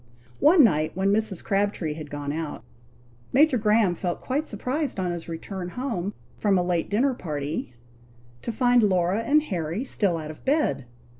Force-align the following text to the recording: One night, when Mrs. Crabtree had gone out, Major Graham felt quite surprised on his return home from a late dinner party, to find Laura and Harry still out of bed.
One 0.39 0.63
night, 0.63 0.93
when 0.97 1.13
Mrs. 1.13 1.43
Crabtree 1.43 1.93
had 1.93 2.09
gone 2.09 2.33
out, 2.33 2.63
Major 3.33 3.59
Graham 3.59 3.93
felt 3.93 4.19
quite 4.19 4.47
surprised 4.47 4.99
on 4.99 5.11
his 5.11 5.29
return 5.29 5.69
home 5.69 6.15
from 6.39 6.57
a 6.57 6.63
late 6.63 6.89
dinner 6.89 7.13
party, 7.13 7.75
to 8.41 8.51
find 8.51 8.81
Laura 8.81 9.19
and 9.21 9.43
Harry 9.43 9.83
still 9.83 10.17
out 10.17 10.31
of 10.31 10.43
bed. 10.43 10.85